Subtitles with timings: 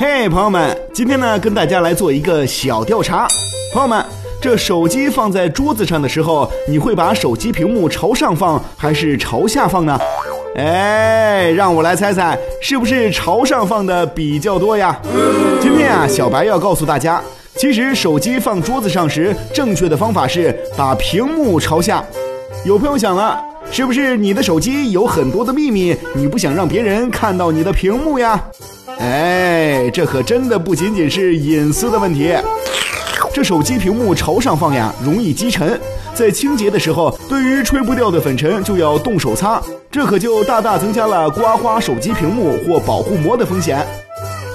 [0.00, 3.26] 嘿，朋友们，今天呢，跟大家来做一个小调查。
[3.72, 4.00] 朋友们，
[4.40, 9.98] 这手机放在桌子上的时候，你会把手机屏幕朝上放还是朝下放呢？
[10.54, 14.96] 哎，让我来猜猜，是不是朝上放的比较多呀？
[15.60, 17.20] 今天啊，小白要告诉大家，
[17.56, 22.04] 其实手机放桌子上时，正确的方法是把屏幕朝下。
[22.64, 23.42] 有朋友想了，
[23.72, 28.40] 是不是你的手机有很多的秘密，你不想让别人看到你的屏幕呀？
[28.98, 32.34] 哎，这可真的不仅仅是隐私的问题。
[33.32, 35.78] 这手机屏幕朝上放呀，容易积尘，
[36.14, 43.86] 在清洁的时候，对于吹不掉的粉尘就要动手擦，这可就大大增加了刮花手机屏幕或保护膜的风险。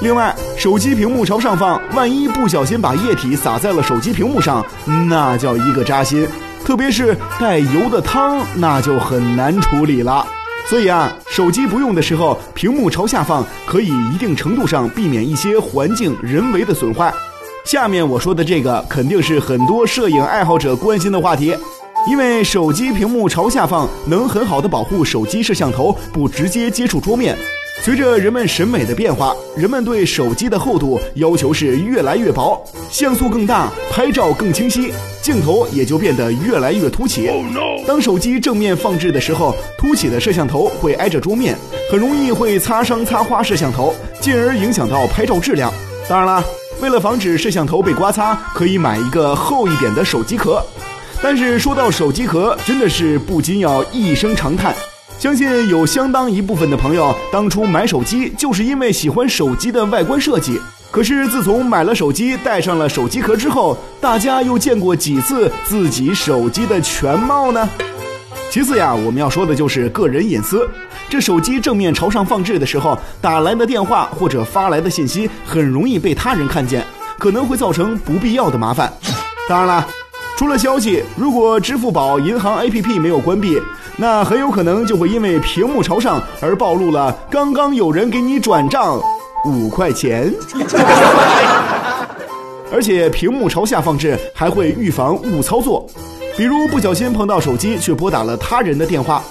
[0.02, 4.66] 另外，手机屏幕朝上放，万一不小心把液体洒在了手机屏幕上，
[5.10, 6.28] 那叫一个扎心，
[6.66, 10.28] 特别是带油的汤，那就很难处理了。
[10.70, 17.14] 所以啊，手机不用的时候，屏幕朝下放，可以一定程度上避免一些环境人为的损坏。
[17.66, 21.56] 下面我说的这个肯定是很多摄影爱好者关心的话题，
[22.10, 27.38] 因为手机屏幕朝下放能很好的保护手机摄像头不直接接触桌面。
[27.82, 37.30] 随着人们审美的变化，人们对手机的厚度要求是越来越薄，像素更大，拍照更清晰，镜头也就变得越来越凸起。
[37.86, 41.58] 当手机正面放置的时候，凸起的摄像头会挨着桌面，
[41.92, 45.74] 很容易会擦伤、擦花摄像头，进而影响到拍照质量。
[46.08, 46.44] 当然了，
[46.82, 50.64] 为了防止摄像头被刮擦，可以买一个厚一点的手机壳。
[51.22, 54.74] 但是说到手机壳，真的是不禁要一声长叹。
[55.24, 60.60] 相信有相当一部分的朋友当初买手机就是因为喜欢手机的外观设计。
[60.92, 67.70] 可是自从买了手机，带上了手机壳之后，大家又见过几次自己手机的全貌呢？
[68.52, 70.70] 其次呀，我们要说的就是个人隐私。
[71.08, 76.86] 这手机正面朝上放置的时候，打来的电话或者发来的信息很容易被他人看见，
[77.18, 78.92] 可能会造成不必要的麻烦。
[79.48, 79.88] 当然了，
[80.38, 83.60] 除了消息，如果支付宝银行 APP 没有关闭。
[83.96, 89.00] 那很有可能就会因为屏幕朝上而暴露了刚刚有人给你转账
[89.46, 90.34] 五块钱，
[92.74, 95.86] 而且屏幕朝下放置还会预防误操作，
[96.36, 99.22] 比如不小心碰到手机却拨打了他人的电话，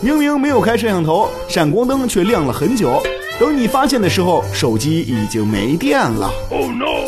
[0.00, 3.00] 明明没有开摄像头，闪光灯却亮了很久，
[3.38, 6.30] 等你发现的时候，手机已经没电了。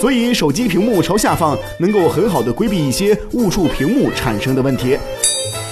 [0.01, 4.97] 所以手机屏幕朝下放能够很好的规避一些误触屏幕产生的问题。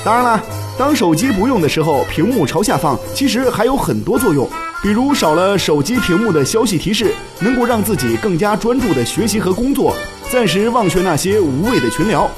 [0.04, 0.42] 当然了。
[0.78, 4.48] 当手机不用的时候，屏幕朝下放，其实还有很多作用，
[4.80, 9.92] 比如少了手机屏幕的消息提示，能够让自己更加专注的学习和工作，
[10.30, 12.30] 暂时忘却那些无谓的群聊。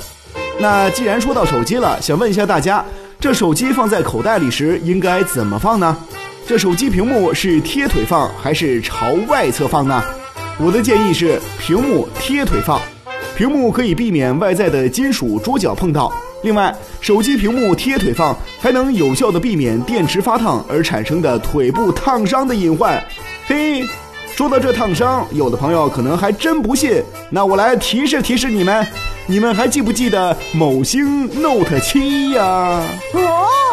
[0.58, 2.82] 那既然说到手机了，想问一下大家，
[3.20, 5.94] 这手机放在口袋里时应该怎么放呢？
[6.50, 10.02] 这手机屏幕是贴腿放还是朝外侧放呢？
[10.58, 12.80] 我的建议是屏幕贴腿放，
[13.36, 16.12] 屏幕可以避免外在的金属桌角碰到。
[16.42, 23.00] 另外，手机屏幕贴腿放还能有效的避免电池发烫而产生的腿部烫伤的隐患。
[23.46, 23.84] 嘿，
[24.34, 27.00] 说到这烫伤，有的朋友可能还真不信。
[27.30, 28.84] 那我来提示提示你们，
[29.28, 32.42] 你们还记不记得某星 Note 七呀？
[33.14, 33.69] 哦。